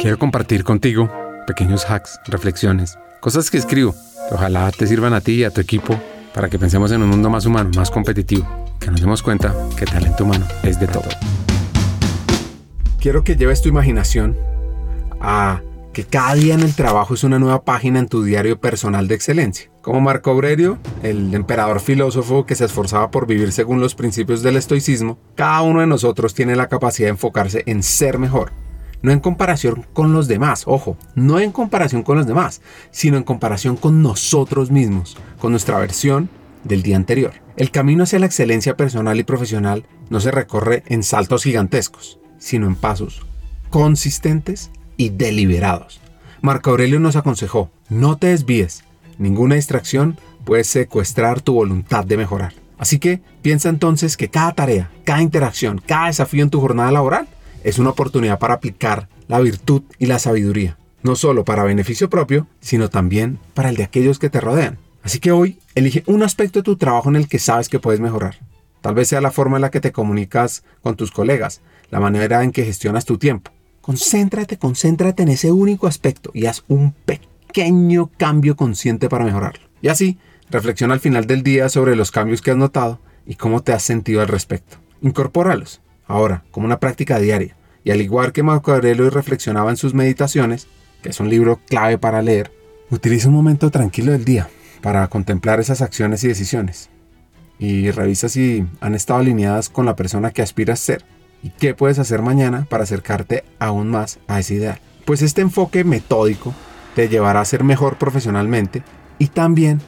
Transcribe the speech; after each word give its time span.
Quiero 0.00 0.16
compartir 0.16 0.62
contigo 0.62 1.10
pequeños 1.44 1.84
hacks, 1.90 2.20
reflexiones, 2.28 2.96
cosas 3.18 3.50
que 3.50 3.58
escribo 3.58 3.96
que 4.28 4.34
ojalá 4.36 4.70
te 4.70 4.86
sirvan 4.86 5.12
a 5.12 5.20
ti 5.20 5.32
y 5.32 5.44
a 5.44 5.50
tu 5.50 5.60
equipo 5.60 6.00
para 6.32 6.48
que 6.48 6.56
pensemos 6.56 6.92
en 6.92 7.02
un 7.02 7.08
mundo 7.08 7.28
más 7.30 7.46
humano, 7.46 7.70
más 7.74 7.90
competitivo, 7.90 8.46
que 8.78 8.92
nos 8.92 9.00
demos 9.00 9.24
cuenta 9.24 9.52
que 9.76 9.86
talento 9.86 10.22
humano 10.22 10.46
es 10.62 10.78
de 10.78 10.86
todo. 10.86 11.08
Quiero 13.00 13.24
que 13.24 13.34
lleves 13.34 13.60
tu 13.60 13.68
imaginación 13.70 14.36
a 15.20 15.62
que 15.92 16.04
cada 16.04 16.34
día 16.36 16.54
en 16.54 16.60
el 16.60 16.76
trabajo 16.76 17.14
es 17.14 17.24
una 17.24 17.40
nueva 17.40 17.64
página 17.64 17.98
en 17.98 18.06
tu 18.06 18.22
diario 18.22 18.60
personal 18.60 19.08
de 19.08 19.16
excelencia. 19.16 19.68
Como 19.82 20.00
Marco 20.00 20.30
Aurelio, 20.30 20.78
el 21.02 21.34
emperador 21.34 21.80
filósofo 21.80 22.46
que 22.46 22.54
se 22.54 22.66
esforzaba 22.66 23.10
por 23.10 23.26
vivir 23.26 23.50
según 23.50 23.80
los 23.80 23.96
principios 23.96 24.42
del 24.44 24.58
estoicismo, 24.58 25.18
cada 25.34 25.62
uno 25.62 25.80
de 25.80 25.88
nosotros 25.88 26.34
tiene 26.34 26.54
la 26.54 26.68
capacidad 26.68 27.08
de 27.08 27.12
enfocarse 27.12 27.64
en 27.66 27.82
ser 27.82 28.18
mejor. 28.18 28.52
No 29.02 29.12
en 29.12 29.20
comparación 29.20 29.86
con 29.92 30.12
los 30.12 30.26
demás, 30.28 30.64
ojo, 30.66 30.96
no 31.14 31.38
en 31.38 31.52
comparación 31.52 32.02
con 32.02 32.18
los 32.18 32.26
demás, 32.26 32.60
sino 32.90 33.16
en 33.16 33.22
comparación 33.22 33.76
con 33.76 34.02
nosotros 34.02 34.70
mismos, 34.70 35.16
con 35.38 35.52
nuestra 35.52 35.78
versión 35.78 36.28
del 36.64 36.82
día 36.82 36.96
anterior. 36.96 37.34
El 37.56 37.70
camino 37.70 38.04
hacia 38.04 38.18
la 38.18 38.26
excelencia 38.26 38.76
personal 38.76 39.18
y 39.18 39.24
profesional 39.24 39.84
no 40.10 40.20
se 40.20 40.30
recorre 40.30 40.82
en 40.86 41.02
saltos 41.02 41.44
gigantescos, 41.44 42.18
sino 42.38 42.66
en 42.66 42.74
pasos 42.74 43.24
consistentes 43.70 44.70
y 44.96 45.10
deliberados. 45.10 46.00
Marco 46.40 46.70
Aurelio 46.70 47.00
nos 47.00 47.16
aconsejó, 47.16 47.70
no 47.88 48.16
te 48.16 48.28
desvíes, 48.28 48.84
ninguna 49.18 49.56
distracción 49.56 50.18
puede 50.44 50.64
secuestrar 50.64 51.40
tu 51.40 51.54
voluntad 51.54 52.04
de 52.04 52.16
mejorar. 52.16 52.54
Así 52.78 52.98
que 52.98 53.20
piensa 53.42 53.68
entonces 53.68 54.16
que 54.16 54.28
cada 54.28 54.52
tarea, 54.52 54.90
cada 55.04 55.20
interacción, 55.20 55.82
cada 55.84 56.06
desafío 56.06 56.44
en 56.44 56.50
tu 56.50 56.60
jornada 56.60 56.92
laboral 56.92 57.28
es 57.64 57.78
una 57.78 57.90
oportunidad 57.90 58.38
para 58.38 58.54
aplicar 58.54 59.08
la 59.26 59.40
virtud 59.40 59.82
y 59.98 60.06
la 60.06 60.18
sabiduría, 60.18 60.78
no 61.02 61.16
solo 61.16 61.44
para 61.44 61.64
beneficio 61.64 62.10
propio, 62.10 62.46
sino 62.60 62.88
también 62.88 63.38
para 63.54 63.68
el 63.68 63.76
de 63.76 63.84
aquellos 63.84 64.18
que 64.18 64.30
te 64.30 64.40
rodean. 64.40 64.78
Así 65.02 65.20
que 65.20 65.32
hoy 65.32 65.58
elige 65.74 66.02
un 66.06 66.22
aspecto 66.22 66.60
de 66.60 66.64
tu 66.64 66.76
trabajo 66.76 67.08
en 67.08 67.16
el 67.16 67.28
que 67.28 67.38
sabes 67.38 67.68
que 67.68 67.78
puedes 67.78 68.00
mejorar. 68.00 68.38
Tal 68.80 68.94
vez 68.94 69.08
sea 69.08 69.20
la 69.20 69.30
forma 69.30 69.56
en 69.56 69.62
la 69.62 69.70
que 69.70 69.80
te 69.80 69.92
comunicas 69.92 70.64
con 70.82 70.96
tus 70.96 71.10
colegas, 71.10 71.60
la 71.90 72.00
manera 72.00 72.44
en 72.44 72.52
que 72.52 72.64
gestionas 72.64 73.04
tu 73.04 73.18
tiempo, 73.18 73.50
Concéntrate, 73.88 74.58
concéntrate 74.58 75.22
en 75.22 75.30
ese 75.30 75.50
único 75.50 75.86
aspecto 75.86 76.30
y 76.34 76.44
haz 76.44 76.62
un 76.68 76.92
pequeño 76.92 78.10
cambio 78.18 78.54
consciente 78.54 79.08
para 79.08 79.24
mejorarlo. 79.24 79.66
Y 79.80 79.88
así, 79.88 80.18
reflexiona 80.50 80.92
al 80.92 81.00
final 81.00 81.26
del 81.26 81.42
día 81.42 81.70
sobre 81.70 81.96
los 81.96 82.10
cambios 82.10 82.42
que 82.42 82.50
has 82.50 82.58
notado 82.58 83.00
y 83.24 83.36
cómo 83.36 83.62
te 83.62 83.72
has 83.72 83.82
sentido 83.82 84.20
al 84.20 84.28
respecto. 84.28 84.76
Incorpóralos, 85.00 85.80
ahora, 86.08 86.42
como 86.50 86.66
una 86.66 86.80
práctica 86.80 87.20
diaria. 87.20 87.56
Y 87.84 87.92
al 87.92 88.00
igual 88.00 88.32
que 88.32 88.42
Marco 88.42 88.72
Aurelio 88.72 89.08
reflexionaba 89.10 89.70
en 89.70 89.76
sus 89.76 89.94
meditaciones, 89.94 90.66
que 91.02 91.10
es 91.10 91.20
un 91.20 91.30
libro 91.30 91.60
clave 91.68 91.98
para 91.98 92.22
leer, 92.22 92.50
utiliza 92.90 93.28
un 93.28 93.34
momento 93.34 93.70
tranquilo 93.70 94.12
del 94.12 94.24
día 94.24 94.48
para 94.82 95.06
contemplar 95.08 95.60
esas 95.60 95.82
acciones 95.82 96.24
y 96.24 96.28
decisiones. 96.28 96.90
Y 97.58 97.90
revisa 97.90 98.28
si 98.28 98.66
han 98.80 98.94
estado 98.94 99.20
alineadas 99.20 99.68
con 99.68 99.86
la 99.86 99.96
persona 99.96 100.30
que 100.30 100.42
aspiras 100.42 100.80
ser 100.80 101.04
y 101.42 101.50
qué 101.50 101.74
puedes 101.74 101.98
hacer 101.98 102.22
mañana 102.22 102.66
para 102.68 102.84
acercarte 102.84 103.44
aún 103.58 103.88
más 103.88 104.18
a 104.26 104.40
ese 104.40 104.54
ideal. 104.54 104.80
Pues 105.04 105.22
este 105.22 105.40
enfoque 105.40 105.84
metódico 105.84 106.54
te 106.94 107.08
llevará 107.08 107.40
a 107.40 107.44
ser 107.44 107.64
mejor 107.64 107.96
profesionalmente 107.96 108.82
y 109.18 109.28
también 109.28 109.80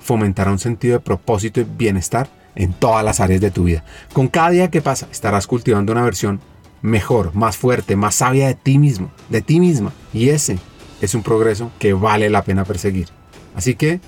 fomentará 0.00 0.50
un 0.50 0.58
sentido 0.58 0.94
de 0.94 1.04
propósito 1.04 1.60
y 1.60 1.64
bienestar 1.64 2.28
en 2.58 2.72
todas 2.74 3.04
las 3.04 3.20
áreas 3.20 3.40
de 3.40 3.50
tu 3.50 3.64
vida. 3.64 3.84
Con 4.12 4.28
cada 4.28 4.50
día 4.50 4.70
que 4.70 4.82
pasa 4.82 5.08
estarás 5.10 5.46
cultivando 5.46 5.92
una 5.92 6.02
versión 6.02 6.40
mejor, 6.82 7.34
más 7.34 7.56
fuerte, 7.56 7.96
más 7.96 8.16
sabia 8.16 8.48
de 8.48 8.54
ti 8.54 8.78
mismo, 8.78 9.10
de 9.30 9.40
ti 9.40 9.60
misma. 9.60 9.92
Y 10.12 10.28
ese 10.28 10.58
es 11.00 11.14
un 11.14 11.22
progreso 11.22 11.70
que 11.78 11.94
vale 11.94 12.28
la 12.28 12.42
pena 12.42 12.64
perseguir. 12.64 13.08
Así 13.54 13.74
que 13.74 14.00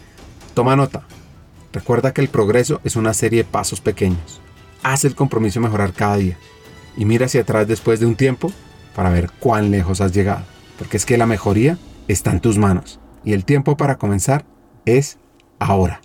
toma 0.53 0.77
nota. 0.77 1.05
Recuerda 1.73 2.13
que 2.13 2.21
el 2.21 2.29
progreso 2.29 2.81
es 2.85 2.97
una 2.97 3.15
serie 3.15 3.45
de 3.45 3.49
pasos 3.49 3.81
pequeños. 3.81 4.41
Haz 4.83 5.05
el 5.05 5.15
compromiso 5.15 5.61
de 5.61 5.67
mejorar 5.67 5.93
cada 5.93 6.17
día 6.17 6.37
y 6.97 7.05
mira 7.05 7.27
hacia 7.27 7.43
atrás 7.43 7.69
después 7.69 8.01
de 8.01 8.07
un 8.07 8.17
tiempo 8.17 8.53
para 8.97 9.11
ver 9.11 9.31
cuán 9.39 9.71
lejos 9.71 10.01
has 10.01 10.13
llegado. 10.13 10.43
Porque 10.77 10.97
es 10.97 11.07
que 11.07 11.17
la 11.17 11.27
mejoría 11.27 11.79
está 12.09 12.33
en 12.33 12.41
tus 12.41 12.59
manos 12.59 12.99
y 13.25 13.33
el 13.33 13.45
tiempo 13.45 13.77
para 13.77 13.97
comenzar 13.97 14.45
es 14.87 15.19
ahora. 15.61 16.01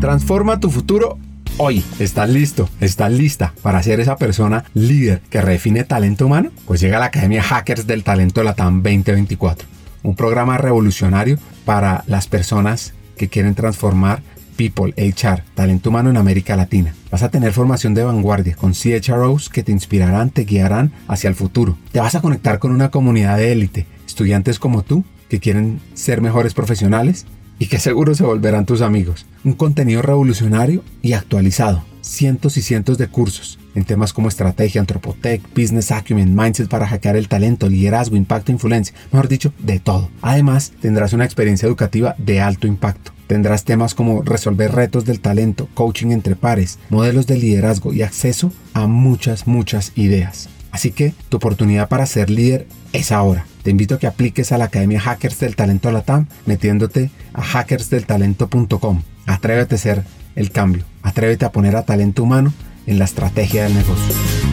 Transforma 0.00 0.60
tu 0.60 0.70
futuro 0.70 1.18
hoy. 1.56 1.84
¿Estás 1.98 2.30
listo? 2.30 2.68
¿Estás 2.80 3.10
lista 3.10 3.52
para 3.62 3.82
ser 3.82 3.98
esa 3.98 4.14
persona 4.14 4.64
líder 4.72 5.20
que 5.28 5.40
redefine 5.40 5.82
talento 5.82 6.26
humano? 6.26 6.50
Pues 6.66 6.80
llega 6.80 6.98
a 6.98 7.00
la 7.00 7.06
Academia 7.06 7.42
Hackers 7.42 7.84
del 7.84 8.04
Talento 8.04 8.44
Latam 8.44 8.76
2024, 8.80 9.66
un 10.04 10.14
programa 10.14 10.56
revolucionario 10.56 11.36
para 11.64 12.04
las 12.06 12.28
personas 12.28 12.94
que 13.16 13.28
quieren 13.28 13.56
transformar 13.56 14.22
People, 14.56 14.94
HR, 14.96 15.42
talento 15.54 15.90
humano 15.90 16.10
en 16.10 16.16
América 16.16 16.54
Latina. 16.54 16.94
Vas 17.10 17.24
a 17.24 17.30
tener 17.30 17.52
formación 17.52 17.94
de 17.94 18.04
vanguardia 18.04 18.54
con 18.54 18.74
CHROs 18.74 19.48
que 19.48 19.64
te 19.64 19.72
inspirarán, 19.72 20.30
te 20.30 20.44
guiarán 20.44 20.92
hacia 21.08 21.26
el 21.26 21.34
futuro. 21.34 21.76
Te 21.90 21.98
vas 21.98 22.14
a 22.14 22.20
conectar 22.20 22.60
con 22.60 22.70
una 22.70 22.90
comunidad 22.92 23.36
de 23.36 23.50
élite, 23.50 23.86
estudiantes 24.06 24.60
como 24.60 24.82
tú 24.82 25.04
que 25.28 25.40
quieren 25.40 25.80
ser 25.94 26.20
mejores 26.20 26.54
profesionales 26.54 27.26
y 27.58 27.66
que 27.66 27.78
seguro 27.78 28.14
se 28.14 28.24
volverán 28.24 28.66
tus 28.66 28.80
amigos. 28.80 29.26
Un 29.44 29.54
contenido 29.54 30.02
revolucionario 30.02 30.82
y 31.02 31.12
actualizado. 31.12 31.84
Cientos 32.00 32.56
y 32.56 32.62
cientos 32.62 32.98
de 32.98 33.08
cursos 33.08 33.58
en 33.78 33.84
temas 33.84 34.12
como 34.12 34.28
estrategia, 34.28 34.80
antropotech, 34.80 35.42
business 35.54 35.92
acumen, 35.92 36.34
mindset 36.34 36.68
para 36.68 36.86
hackear 36.86 37.16
el 37.16 37.28
talento, 37.28 37.68
liderazgo, 37.68 38.16
impacto, 38.16 38.50
influencia, 38.50 38.94
mejor 39.12 39.28
dicho, 39.28 39.52
de 39.60 39.78
todo. 39.78 40.10
Además, 40.20 40.72
tendrás 40.80 41.12
una 41.12 41.24
experiencia 41.24 41.66
educativa 41.66 42.14
de 42.18 42.40
alto 42.40 42.66
impacto. 42.66 43.12
Tendrás 43.28 43.64
temas 43.64 43.94
como 43.94 44.22
resolver 44.22 44.72
retos 44.72 45.04
del 45.04 45.20
talento, 45.20 45.68
coaching 45.74 46.08
entre 46.08 46.34
pares, 46.34 46.78
modelos 46.88 47.26
de 47.26 47.36
liderazgo 47.36 47.92
y 47.92 48.02
acceso 48.02 48.52
a 48.72 48.86
muchas, 48.86 49.46
muchas 49.46 49.92
ideas. 49.96 50.48
Así 50.78 50.92
que 50.92 51.12
tu 51.28 51.38
oportunidad 51.38 51.88
para 51.88 52.06
ser 52.06 52.30
líder 52.30 52.68
es 52.92 53.10
ahora. 53.10 53.44
Te 53.64 53.70
invito 53.72 53.96
a 53.96 53.98
que 53.98 54.06
apliques 54.06 54.52
a 54.52 54.58
la 54.58 54.66
Academia 54.66 55.00
Hackers 55.00 55.40
del 55.40 55.56
Talento 55.56 55.90
Latam 55.90 56.26
metiéndote 56.46 57.10
a 57.34 57.42
hackersdeltalento.com. 57.42 59.02
Atrévete 59.26 59.74
a 59.74 59.78
ser 59.78 60.04
el 60.36 60.52
cambio. 60.52 60.84
Atrévete 61.02 61.44
a 61.44 61.50
poner 61.50 61.74
a 61.74 61.82
talento 61.82 62.22
humano 62.22 62.52
en 62.86 63.00
la 63.00 63.06
estrategia 63.06 63.64
del 63.64 63.74
negocio. 63.74 64.47